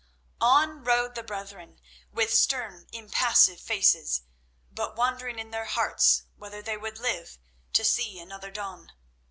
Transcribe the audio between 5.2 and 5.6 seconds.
in